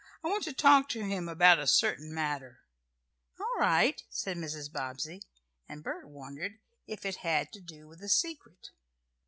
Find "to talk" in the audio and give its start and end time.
0.45-0.89